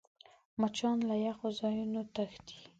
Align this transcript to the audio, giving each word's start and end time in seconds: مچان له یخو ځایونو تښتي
مچان 0.59 0.97
له 1.09 1.15
یخو 1.25 1.47
ځایونو 1.59 2.01
تښتي 2.13 2.57